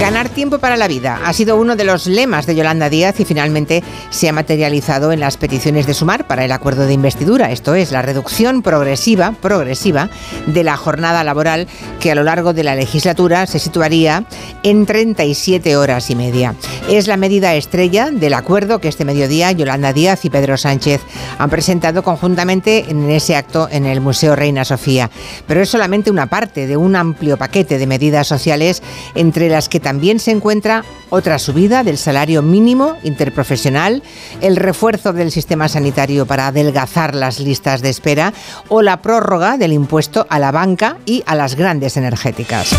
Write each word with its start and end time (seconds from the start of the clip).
Ganar 0.00 0.28
tiempo 0.28 0.58
para 0.58 0.76
la 0.76 0.88
vida 0.88 1.20
ha 1.24 1.32
sido 1.32 1.56
uno 1.56 1.74
de 1.74 1.84
los 1.84 2.06
lemas 2.06 2.44
de 2.44 2.54
Yolanda 2.54 2.90
Díaz 2.90 3.18
y 3.18 3.24
finalmente 3.24 3.82
se 4.10 4.28
ha 4.28 4.32
materializado 4.32 5.10
en 5.10 5.20
las 5.20 5.38
peticiones 5.38 5.86
de 5.86 5.94
sumar 5.94 6.26
para 6.26 6.44
el 6.44 6.52
acuerdo 6.52 6.86
de 6.86 6.92
investidura, 6.92 7.50
esto 7.50 7.74
es, 7.74 7.92
la 7.92 8.02
reducción 8.02 8.60
progresiva, 8.60 9.32
progresiva 9.40 10.10
de 10.46 10.64
la 10.64 10.76
jornada 10.76 11.24
laboral 11.24 11.66
que 11.98 12.12
a 12.12 12.14
lo 12.14 12.24
largo 12.24 12.52
de 12.52 12.62
la 12.62 12.74
legislatura 12.74 13.46
se 13.46 13.58
situaría 13.58 14.24
en 14.62 14.84
37 14.84 15.78
horas 15.78 16.10
y 16.10 16.14
media. 16.14 16.54
Es 16.90 17.06
la 17.06 17.16
medida 17.16 17.54
estrella 17.54 18.10
del 18.10 18.34
acuerdo 18.34 18.80
que 18.80 18.88
este 18.88 19.06
mediodía 19.06 19.50
Yolanda 19.52 19.94
Díaz 19.94 20.26
y 20.26 20.30
Pedro 20.30 20.58
Sánchez 20.58 21.00
han 21.38 21.48
presentado 21.48 22.02
conjuntamente 22.02 22.84
en 22.90 23.08
ese 23.10 23.34
acto 23.34 23.66
en 23.70 23.86
el 23.86 24.02
Museo 24.02 24.36
Reina 24.36 24.66
Sofía. 24.66 25.10
Pero 25.46 25.62
es 25.62 25.70
solamente 25.70 26.10
una 26.10 26.26
parte 26.26 26.66
de 26.66 26.76
un 26.76 26.96
amplio 26.96 27.38
paquete 27.38 27.78
de 27.78 27.86
medidas 27.86 28.26
sociales 28.26 28.82
entre 29.14 29.48
las 29.48 29.70
que 29.70 29.85
también 29.86 30.18
se 30.18 30.32
encuentra 30.32 30.84
otra 31.10 31.38
subida 31.38 31.84
del 31.84 31.96
salario 31.96 32.42
mínimo 32.42 32.96
interprofesional, 33.04 34.02
el 34.40 34.56
refuerzo 34.56 35.12
del 35.12 35.30
sistema 35.30 35.68
sanitario 35.68 36.26
para 36.26 36.48
adelgazar 36.48 37.14
las 37.14 37.38
listas 37.38 37.82
de 37.82 37.90
espera 37.90 38.32
o 38.68 38.82
la 38.82 39.00
prórroga 39.00 39.58
del 39.58 39.72
impuesto 39.72 40.26
a 40.28 40.40
la 40.40 40.50
banca 40.50 40.96
y 41.06 41.22
a 41.26 41.36
las 41.36 41.54
grandes 41.54 41.96
energéticas. 41.96 42.74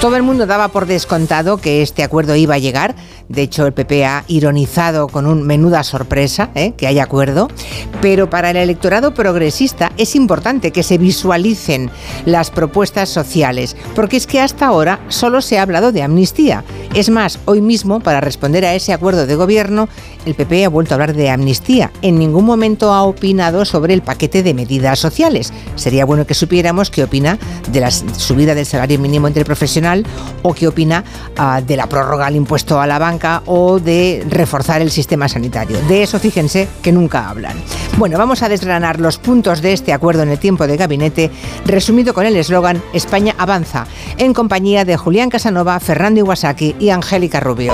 Todo 0.00 0.14
el 0.14 0.22
mundo 0.22 0.46
daba 0.46 0.68
por 0.68 0.86
descontado 0.86 1.56
que 1.56 1.82
este 1.82 2.04
acuerdo 2.04 2.36
iba 2.36 2.54
a 2.54 2.58
llegar. 2.58 2.94
De 3.28 3.42
hecho, 3.42 3.66
el 3.66 3.72
PP 3.72 4.06
ha 4.06 4.24
ironizado 4.28 5.08
con 5.08 5.26
un 5.26 5.42
menuda 5.42 5.82
sorpresa 5.82 6.50
¿eh? 6.54 6.72
que 6.76 6.86
haya 6.86 7.02
acuerdo. 7.02 7.48
Pero 8.00 8.30
para 8.30 8.50
el 8.50 8.56
electorado 8.56 9.12
progresista 9.12 9.90
es 9.96 10.14
importante 10.14 10.70
que 10.70 10.84
se 10.84 10.98
visualicen 10.98 11.90
las 12.26 12.52
propuestas 12.52 13.08
sociales, 13.08 13.76
porque 13.96 14.16
es 14.16 14.28
que 14.28 14.40
hasta 14.40 14.66
ahora 14.66 15.00
solo 15.08 15.40
se 15.40 15.58
ha 15.58 15.62
hablado 15.62 15.90
de 15.90 16.04
amnistía. 16.04 16.62
Es 16.94 17.10
más, 17.10 17.38
hoy 17.44 17.60
mismo, 17.60 18.00
para 18.00 18.20
responder 18.20 18.64
a 18.64 18.74
ese 18.74 18.92
acuerdo 18.92 19.26
de 19.26 19.34
gobierno, 19.34 19.88
el 20.26 20.34
PP 20.34 20.64
ha 20.64 20.68
vuelto 20.68 20.94
a 20.94 20.96
hablar 20.96 21.14
de 21.14 21.30
amnistía. 21.30 21.92
En 22.02 22.18
ningún 22.18 22.44
momento 22.44 22.92
ha 22.92 23.02
opinado 23.02 23.64
sobre 23.64 23.94
el 23.94 24.02
paquete 24.02 24.42
de 24.42 24.54
medidas 24.54 24.98
sociales. 24.98 25.52
Sería 25.76 26.04
bueno 26.04 26.26
que 26.26 26.34
supiéramos 26.34 26.90
qué 26.90 27.04
opina 27.04 27.38
de 27.70 27.80
la 27.80 27.90
subida 27.90 28.54
del 28.54 28.66
salario 28.66 28.98
mínimo 28.98 29.28
interprofesional 29.28 30.04
o 30.42 30.54
qué 30.54 30.66
opina 30.66 31.04
ah, 31.36 31.60
de 31.60 31.76
la 31.76 31.88
prórroga 31.88 32.26
al 32.26 32.36
impuesto 32.36 32.80
a 32.80 32.86
la 32.86 32.98
banca 32.98 33.42
o 33.46 33.78
de 33.78 34.24
reforzar 34.28 34.82
el 34.82 34.90
sistema 34.90 35.28
sanitario. 35.28 35.78
De 35.88 36.02
eso 36.02 36.18
fíjense 36.18 36.68
que 36.82 36.92
nunca 36.92 37.28
hablan. 37.28 37.56
Bueno, 37.96 38.16
vamos 38.16 38.42
a 38.42 38.48
desgranar 38.48 39.00
los 39.00 39.18
puntos 39.18 39.60
de 39.60 39.72
este 39.72 39.92
acuerdo 39.92 40.22
en 40.22 40.30
el 40.30 40.38
tiempo 40.38 40.66
de 40.66 40.76
gabinete, 40.76 41.30
resumido 41.64 42.14
con 42.14 42.26
el 42.26 42.36
eslogan 42.36 42.82
España 42.92 43.34
avanza, 43.38 43.86
en 44.18 44.34
compañía 44.34 44.84
de 44.84 44.96
Julián 44.96 45.30
Casanova, 45.30 45.78
Fernando 45.80 46.20
Iwasaki 46.20 46.76
y 46.78 46.90
Angélica 46.90 47.40
Rubio. 47.40 47.72